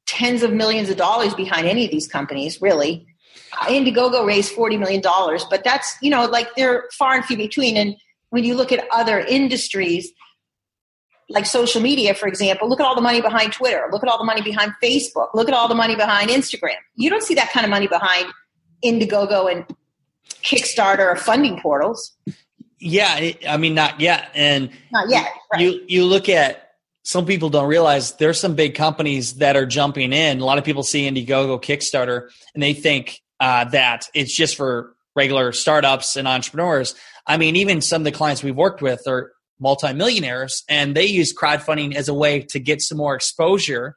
[0.05, 2.61] tens of millions of dollars behind any of these companies.
[2.61, 3.05] Really,
[3.61, 7.37] uh, Indiegogo raised forty million dollars, but that's you know like they're far and few
[7.37, 7.77] between.
[7.77, 7.95] And
[8.29, 10.11] when you look at other industries
[11.29, 13.87] like social media, for example, look at all the money behind Twitter.
[13.91, 15.29] Look at all the money behind Facebook.
[15.33, 16.75] Look at all the money behind Instagram.
[16.95, 18.27] You don't see that kind of money behind
[18.83, 19.65] Indiegogo and
[20.43, 22.15] Kickstarter or funding portals.
[22.79, 24.29] Yeah, I mean, not yet.
[24.35, 25.27] And not yet.
[25.51, 25.61] Right.
[25.61, 26.65] You you look at
[27.03, 30.39] some people don't realize there's some big companies that are jumping in.
[30.39, 34.95] A lot of people see Indiegogo, Kickstarter, and they think uh, that it's just for
[35.15, 36.95] regular startups and entrepreneurs.
[37.27, 41.33] I mean, even some of the clients we've worked with are multimillionaires, and they use
[41.33, 43.95] crowdfunding as a way to get some more exposure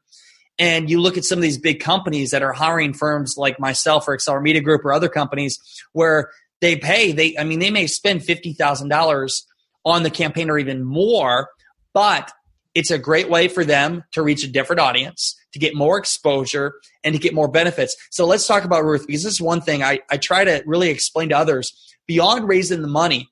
[0.59, 4.09] and you look at some of these big companies that are hiring firms like myself
[4.09, 5.59] or Accelerate Media Group or other companies
[5.93, 9.47] where they pay, they I mean they may spend fifty thousand dollars
[9.85, 11.49] on the campaign or even more,
[11.95, 12.33] but
[12.75, 16.75] it's a great way for them to reach a different audience, to get more exposure,
[17.05, 17.97] and to get more benefits.
[18.11, 20.91] So let's talk about Ruth because this is one thing I, I try to really
[20.91, 21.73] explain to others.
[22.07, 23.31] Beyond raising the money,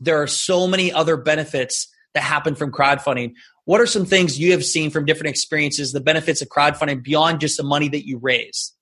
[0.00, 3.34] there are so many other benefits that happen from crowdfunding.
[3.64, 7.40] What are some things you have seen from different experiences, the benefits of crowdfunding beyond
[7.40, 8.72] just the money that you raise?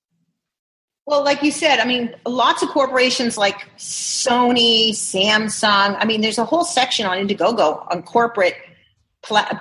[1.07, 5.97] Well, like you said, I mean, lots of corporations like Sony, Samsung.
[5.99, 8.55] I mean, there's a whole section on Indiegogo on corporate,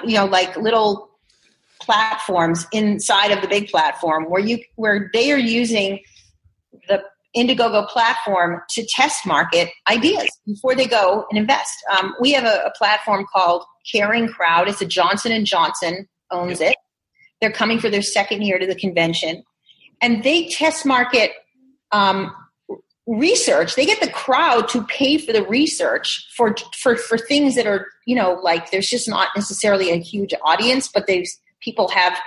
[0.06, 1.10] you know, like little
[1.82, 6.00] platforms inside of the big platform where you where they are using
[7.36, 11.74] Indiegogo platform to test market ideas before they go and invest.
[11.98, 14.67] Um, we have a, a, platform called Caring Crowd.
[14.67, 16.76] It's a Johnson and Johnson owns it.
[17.41, 19.43] They're coming for their second year to the convention,
[20.02, 21.32] and they test market
[21.91, 22.32] um,
[23.08, 23.76] research.
[23.76, 27.88] They get the crowd to pay for the research for for for things that are
[28.06, 31.26] you know like there's just not necessarily a huge audience, but they
[31.60, 32.17] people have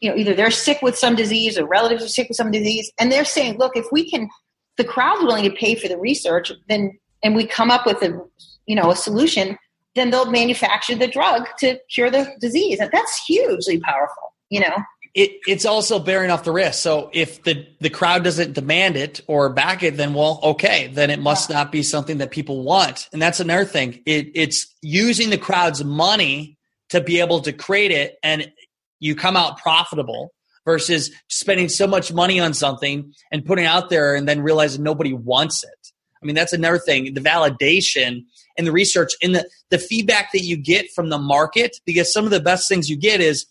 [0.00, 2.90] you know either they're sick with some disease or relatives are sick with some disease
[2.98, 4.28] and they're saying look if we can
[4.76, 8.20] the crowd's willing to pay for the research then and we come up with a
[8.66, 9.56] you know a solution
[9.94, 14.76] then they'll manufacture the drug to cure the disease and that's hugely powerful you know
[15.14, 16.80] it, it's also bearing off the risk.
[16.80, 21.10] So if the, the crowd doesn't demand it or back it, then well, okay, then
[21.10, 23.08] it must not be something that people want.
[23.12, 24.00] And that's another thing.
[24.06, 26.56] It, it's using the crowd's money
[26.90, 28.16] to be able to create it.
[28.22, 28.52] And
[29.00, 30.32] you come out profitable
[30.64, 35.12] versus spending so much money on something and putting out there and then realizing nobody
[35.12, 35.92] wants it.
[36.22, 37.14] I mean, that's another thing.
[37.14, 38.24] The validation
[38.56, 42.24] and the research and the, the feedback that you get from the market, because some
[42.24, 43.46] of the best things you get is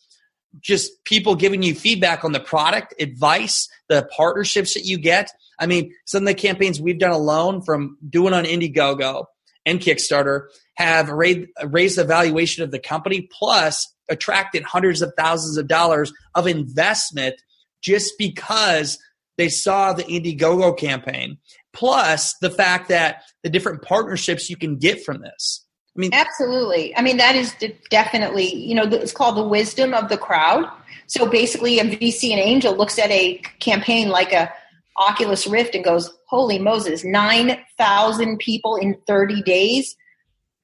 [0.62, 5.30] just people giving you feedback on the product, advice, the partnerships that you get.
[5.60, 9.26] I mean, some of the campaigns we've done alone from doing on Indiegogo
[9.66, 15.68] and Kickstarter have raised, the valuation of the company plus attracted hundreds of thousands of
[15.68, 17.36] dollars of investment
[17.82, 19.00] just because
[19.38, 21.38] they saw the Indiegogo campaign,
[21.74, 25.66] plus the fact that the different partnerships you can get from this.
[25.96, 26.96] I mean, absolutely.
[26.96, 27.56] I mean, that is
[27.90, 30.70] definitely, you know, it's called the wisdom of the crowd.
[31.08, 34.54] So basically, a VC and angel looks at a campaign like a
[35.00, 39.96] Oculus Rift and goes, "Holy Moses, nine thousand people in thirty days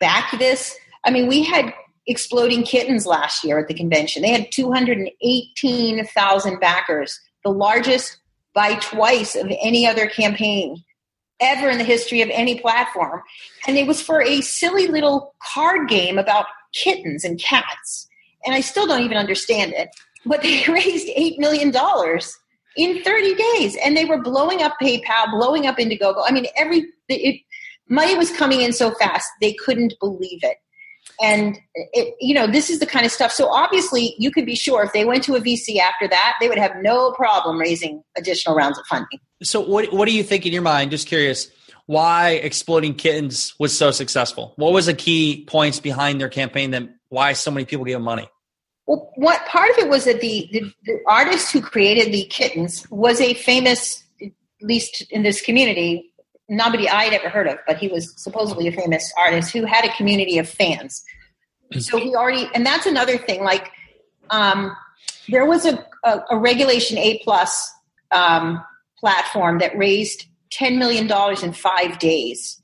[0.04, 1.74] back this." I mean, we had
[2.06, 4.22] exploding kittens last year at the convention.
[4.22, 8.18] They had two hundred and eighteen thousand backers, the largest
[8.54, 10.84] by twice of any other campaign
[11.40, 13.22] ever in the history of any platform.
[13.68, 18.08] And it was for a silly little card game about kittens and cats.
[18.46, 19.90] And I still don't even understand it.
[20.26, 21.74] But they raised $8 million
[22.78, 23.78] in 30 days.
[23.84, 26.24] And they were blowing up PayPal, blowing up Indiegogo.
[26.26, 27.42] I mean, every it,
[27.90, 30.58] money was coming in so fast, they couldn't believe it.
[31.22, 34.56] And it, you know this is the kind of stuff so obviously you could be
[34.56, 38.02] sure if they went to a vc after that they would have no problem raising
[38.18, 39.20] additional rounds of funding.
[39.44, 41.50] So what, what do you think in your mind just curious
[41.86, 44.54] why exploding kittens was so successful?
[44.56, 48.04] What was the key points behind their campaign that why so many people gave them
[48.04, 48.30] money?
[48.88, 52.90] Well what part of it was that the, the, the artist who created the kittens
[52.90, 56.13] was a famous at least in this community
[56.56, 59.94] nobody I'd ever heard of, but he was supposedly a famous artist who had a
[59.96, 61.04] community of fans.
[61.80, 63.44] So he already, and that's another thing.
[63.44, 63.72] Like,
[64.30, 64.76] um,
[65.28, 67.72] there was a, a, a Regulation A plus
[68.12, 68.64] um,
[69.00, 72.62] platform that raised ten million dollars in five days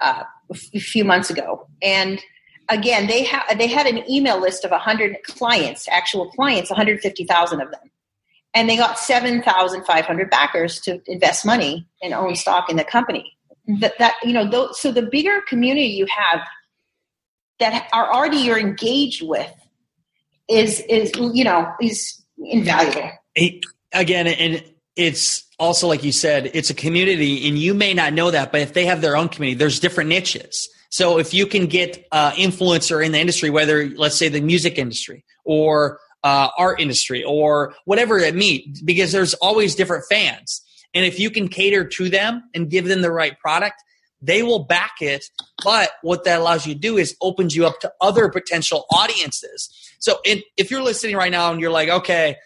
[0.00, 2.22] uh, a few months ago, and
[2.68, 7.00] again, they had they had an email list of hundred clients, actual clients, one hundred
[7.00, 7.90] fifty thousand of them
[8.54, 13.36] and they got 7,500 backers to invest money and own stock in the company.
[13.80, 16.40] That, that you know, so the bigger community you have
[17.60, 19.52] that are already you're engaged with
[20.48, 23.10] is is you know is invaluable.
[23.36, 24.64] It, again, and
[24.96, 28.62] it's also like you said, it's a community, and you may not know that, but
[28.62, 30.68] if they have their own community, there's different niches.
[30.88, 34.76] So if you can get uh, influencer in the industry, whether let's say the music
[34.76, 40.62] industry or uh, art industry or whatever it means, because there's always different fans.
[40.94, 43.76] And if you can cater to them and give them the right product,
[44.22, 45.24] they will back it.
[45.64, 49.70] But what that allows you to do is opens you up to other potential audiences.
[49.98, 52.36] So in, if you're listening right now and you're like, okay,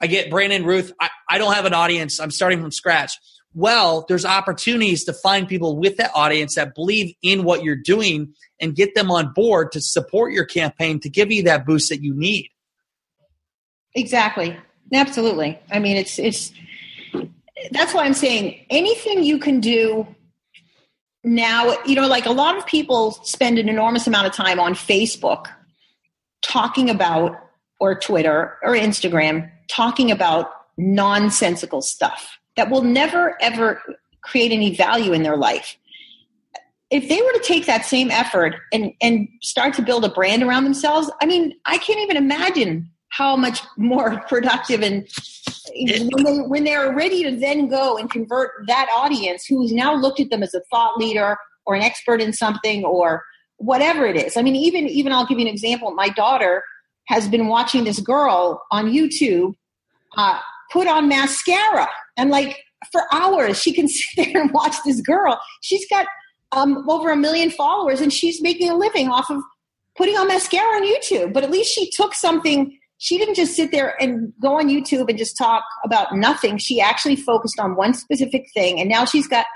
[0.00, 2.20] I get Brandon, Ruth, I, I don't have an audience.
[2.20, 3.12] I'm starting from scratch.
[3.54, 8.34] Well, there's opportunities to find people with that audience that believe in what you're doing
[8.60, 12.02] and get them on board to support your campaign to give you that boost that
[12.02, 12.50] you need.
[13.98, 14.56] Exactly.
[14.94, 15.58] Absolutely.
[15.72, 16.52] I mean, it's it's
[17.72, 20.06] that's why I'm saying anything you can do
[21.24, 24.74] now, you know, like a lot of people spend an enormous amount of time on
[24.74, 25.46] Facebook
[26.42, 27.36] talking about
[27.80, 33.82] or Twitter or Instagram talking about nonsensical stuff that will never ever
[34.22, 35.76] create any value in their life.
[36.90, 40.44] If they were to take that same effort and and start to build a brand
[40.44, 45.08] around themselves, I mean, I can't even imagine how much more productive and
[46.12, 50.20] when, they, when they're ready to then go and convert that audience who's now looked
[50.20, 53.22] at them as a thought leader or an expert in something or
[53.58, 54.36] whatever it is.
[54.36, 55.90] I mean, even even I'll give you an example.
[55.90, 56.62] My daughter
[57.06, 59.54] has been watching this girl on YouTube
[60.16, 60.38] uh,
[60.72, 62.58] put on mascara and like
[62.92, 65.40] for hours she can sit there and watch this girl.
[65.62, 66.06] She's got
[66.52, 69.42] um, over a million followers and she's making a living off of
[69.96, 71.32] putting on mascara on YouTube.
[71.32, 75.08] But at least she took something she didn't just sit there and go on YouTube
[75.08, 76.58] and just talk about nothing.
[76.58, 79.46] She actually focused on one specific thing, and now she's got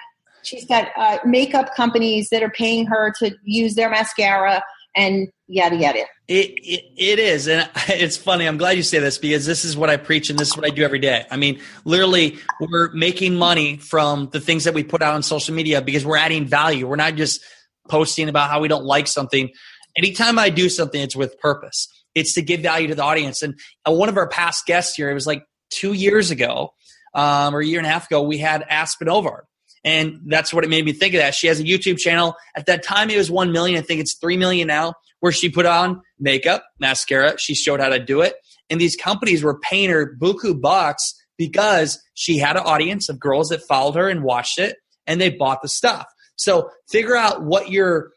[0.42, 4.62] she's got uh, makeup companies that are paying her to use their mascara
[4.94, 6.04] and yada yada.
[6.28, 8.46] It, it, it is, and it's funny.
[8.46, 10.64] I'm glad you say this because this is what I preach and this is what
[10.64, 11.24] I do every day.
[11.30, 15.54] I mean, literally, we're making money from the things that we put out on social
[15.54, 16.86] media because we're adding value.
[16.86, 17.42] We're not just
[17.88, 19.50] posting about how we don't like something.
[19.96, 21.88] Anytime I do something, it's with purpose.
[22.14, 23.42] It's to give value to the audience.
[23.42, 26.74] And uh, one of our past guests here, it was like two years ago
[27.14, 29.42] um, or a year and a half ago, we had Aspen Ovard.
[29.84, 31.34] And that's what it made me think of that.
[31.34, 32.36] She has a YouTube channel.
[32.54, 33.78] At that time, it was 1 million.
[33.78, 37.36] I think it's 3 million now, where she put on makeup, mascara.
[37.38, 38.34] She showed how to do it.
[38.70, 43.48] And these companies were paying her buku bucks because she had an audience of girls
[43.48, 46.06] that followed her and watched it and they bought the stuff.
[46.36, 48.12] So figure out what your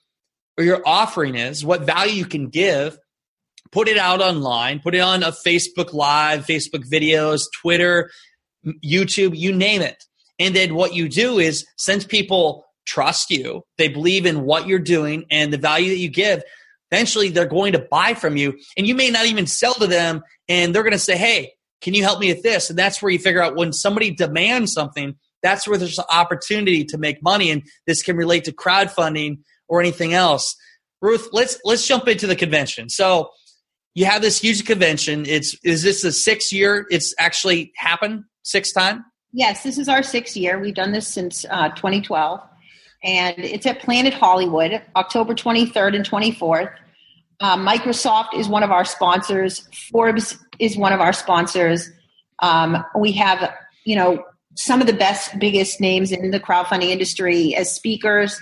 [0.57, 2.97] or your offering is, what value you can give,
[3.75, 8.09] put it out online, put it on a Facebook Live, Facebook videos, Twitter,
[8.81, 10.01] YouTube, you name it.
[10.39, 14.79] And then what you do is since people trust you, they believe in what you're
[14.79, 16.41] doing and the value that you give,
[16.89, 18.57] eventually they're going to buy from you.
[18.77, 21.51] And you may not even sell to them, and they're going to say, Hey,
[21.81, 22.69] can you help me with this?
[22.69, 26.85] And that's where you figure out when somebody demands something, that's where there's an opportunity
[26.85, 27.51] to make money.
[27.51, 30.55] And this can relate to crowdfunding or anything else.
[31.01, 32.87] Ruth, let's let's jump into the convention.
[32.87, 33.31] So
[33.95, 35.25] you have this huge convention.
[35.25, 38.25] It's is this the sixth year it's actually happened?
[38.43, 39.05] Sixth time?
[39.31, 40.59] Yes, this is our sixth year.
[40.59, 42.39] We've done this since uh, 2012,
[43.03, 46.71] and it's at Planet Hollywood, October 23rd and 24th.
[47.41, 49.67] Uh, Microsoft is one of our sponsors.
[49.91, 51.89] Forbes is one of our sponsors.
[52.39, 54.23] Um, we have, you know,
[54.55, 58.39] some of the best, biggest names in the crowdfunding industry as speakers.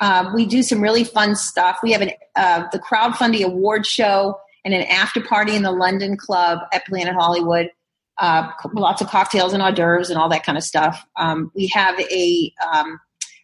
[0.00, 1.78] Um, we do some really fun stuff.
[1.82, 6.16] We have an, uh, the crowdfunding award show and an after party in the London
[6.16, 7.70] Club at Planet Hollywood.
[8.18, 11.06] Uh, lots of cocktails and hors d'oeuvres and all that kind of stuff.
[11.16, 13.00] Um, we have a um,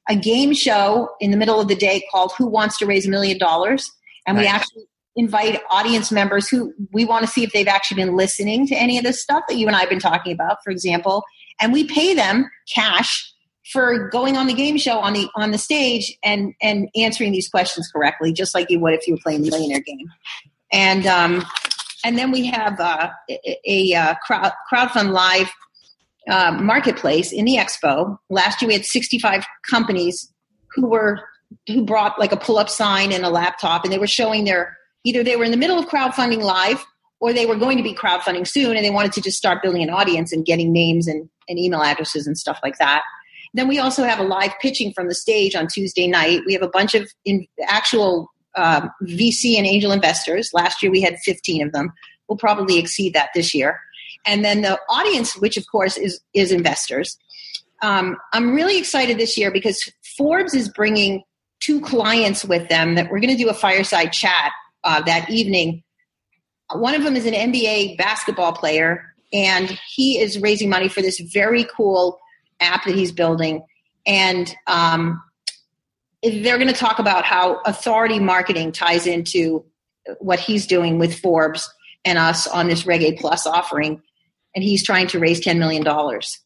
[0.08, 3.10] a game show in the middle of the day called "Who Wants to Raise a
[3.10, 3.90] Million Dollars,"
[4.26, 4.44] and nice.
[4.44, 4.84] we actually
[5.16, 8.98] invite audience members who we want to see if they've actually been listening to any
[8.98, 11.24] of this stuff that you and I have been talking about, for example,
[11.58, 13.32] and we pay them cash
[13.72, 17.48] for going on the game show on the on the stage and and answering these
[17.48, 20.06] questions correctly, just like you would if you were playing the millionaire game.
[20.72, 21.44] And um,
[22.04, 23.10] and then we have uh,
[23.66, 25.50] a, a crowd crowdfund live
[26.28, 28.18] uh, marketplace in the expo.
[28.30, 30.32] Last year we had 65 companies
[30.74, 31.20] who were
[31.68, 34.76] who brought like a pull up sign and a laptop, and they were showing their
[35.04, 36.84] either they were in the middle of crowdfunding live
[37.20, 39.82] or they were going to be crowdfunding soon and they wanted to just start building
[39.82, 43.02] an audience and getting names and, and email addresses and stuff like that.
[43.54, 46.42] Then we also have a live pitching from the stage on Tuesday night.
[46.46, 50.50] We have a bunch of in, actual um, VC and angel investors.
[50.52, 51.92] Last year we had 15 of them.
[52.28, 53.80] We'll probably exceed that this year.
[54.26, 57.16] And then the audience, which of course is is investors.
[57.82, 61.22] Um, I'm really excited this year because Forbes is bringing
[61.60, 64.52] two clients with them that we're going to do a fireside chat
[64.84, 65.82] uh, that evening.
[66.72, 71.20] One of them is an NBA basketball player, and he is raising money for this
[71.20, 72.18] very cool
[72.60, 73.64] app that he's building.
[74.06, 75.22] And um,
[76.30, 79.64] they're going to talk about how authority marketing ties into
[80.18, 81.68] what he's doing with Forbes
[82.04, 84.02] and us on this Reg A Plus offering.
[84.54, 85.84] And he's trying to raise $10 million.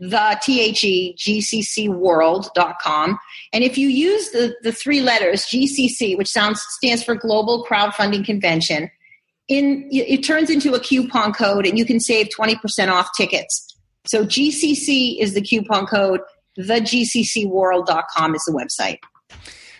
[0.00, 3.18] the T-H-E, G-C-C-world.com.
[3.52, 8.24] And if you use the, the three letters GCC, which sounds stands for Global Crowdfunding
[8.24, 8.90] Convention,
[9.48, 13.76] in it turns into a coupon code and you can save 20% off tickets.
[14.06, 16.20] So GCC is the coupon code,
[16.58, 18.98] thegccworld.com is the website.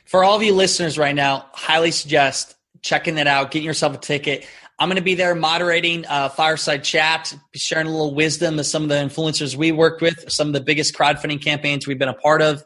[0.04, 3.98] For all of you listeners right now, highly suggest checking that out, getting yourself a
[3.98, 4.46] ticket.
[4.80, 8.82] I'm going to be there moderating uh, fireside chat, sharing a little wisdom of some
[8.82, 12.14] of the influencers we worked with, some of the biggest crowdfunding campaigns we've been a
[12.14, 12.64] part of.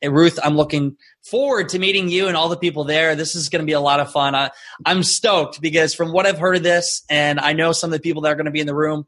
[0.00, 3.14] And Ruth, I'm looking forward to meeting you and all the people there.
[3.14, 4.34] This is going to be a lot of fun.
[4.34, 4.52] I,
[4.86, 8.02] I'm stoked because from what I've heard of this, and I know some of the
[8.02, 9.06] people that are going to be in the room,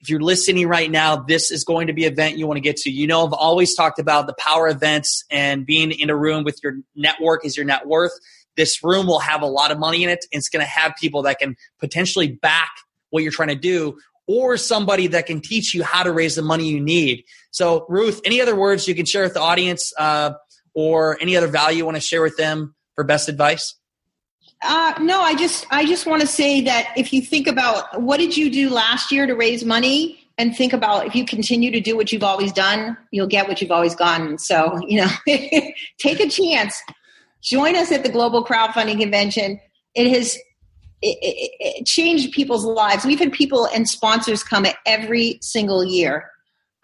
[0.00, 2.62] if you're listening right now, this is going to be an event you want to
[2.62, 2.90] get to.
[2.90, 6.60] You know, I've always talked about the power events and being in a room with
[6.62, 8.12] your network is your net worth.
[8.58, 10.26] This room will have a lot of money in it.
[10.32, 12.68] It's going to have people that can potentially back
[13.10, 13.96] what you're trying to do
[14.26, 17.24] or somebody that can teach you how to raise the money you need.
[17.50, 20.32] So, Ruth, any other words you can share with the audience uh,
[20.74, 23.74] or any other value you want to share with them for best advice?
[24.60, 28.18] Uh, no, I just I just want to say that if you think about what
[28.18, 31.80] did you do last year to raise money, and think about if you continue to
[31.80, 34.38] do what you've always done, you'll get what you've always gotten.
[34.38, 35.08] So you know,
[35.98, 36.80] take a chance.
[37.42, 39.60] Join us at the Global Crowdfunding Convention.
[39.94, 40.36] It has
[41.00, 43.04] it, it, it changed people's lives.
[43.04, 46.30] We've had people and sponsors come every single year.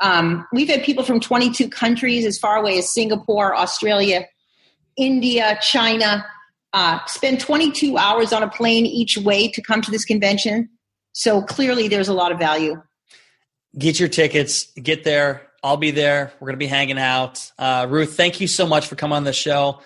[0.00, 4.26] Um, we've had people from 22 countries as far away as Singapore, Australia,
[4.96, 6.24] India, China,
[6.72, 10.68] uh, spend 22 hours on a plane each way to come to this convention.
[11.12, 12.80] So clearly, there's a lot of value.
[13.78, 15.48] Get your tickets, get there.
[15.62, 16.32] I'll be there.
[16.38, 17.50] We're going to be hanging out.
[17.58, 19.80] Uh, Ruth, thank you so much for coming on the show.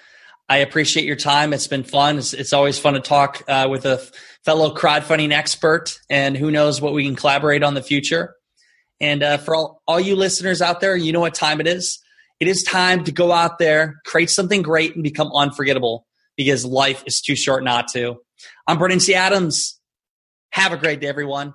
[0.48, 1.52] I appreciate your time.
[1.52, 2.18] It's been fun.
[2.18, 3.98] It's, it's always fun to talk uh, with a
[4.44, 8.34] fellow crowdfunding expert, and who knows what we can collaborate on the future.
[9.00, 12.02] And uh, for all, all you listeners out there, you know what time it is.
[12.40, 17.02] It is time to go out there, create something great, and become unforgettable because life
[17.06, 18.16] is too short not to.
[18.66, 19.14] I'm Brandon T.
[19.14, 19.78] Adams.
[20.52, 21.52] Have a great day, everyone.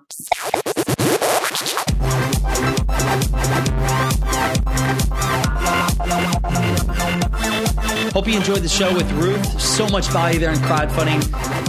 [8.14, 9.60] Hope you enjoyed the show with Ruth.
[9.60, 11.20] So much value there in crowdfunding.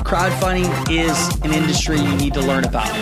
[0.04, 2.92] Crowdfunding is an industry you need to learn about.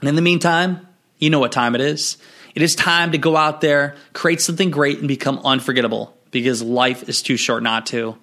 [0.00, 0.84] And in the meantime,
[1.18, 2.18] you know what time it is.
[2.56, 7.08] It is time to go out there, create something great, and become unforgettable because life
[7.08, 8.16] is too short not to.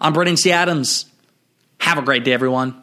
[0.00, 0.50] I'm Brandon T.
[0.50, 1.04] Adams.
[1.78, 2.82] Have a great day, everyone.